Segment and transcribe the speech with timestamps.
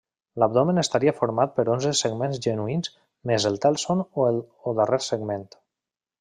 [0.43, 2.93] L'abdomen estaria format per onze segments genuïns
[3.33, 5.47] més el tèlson o darrer segment.